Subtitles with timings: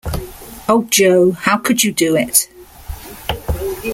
[0.67, 2.47] O Jo, how could you do it?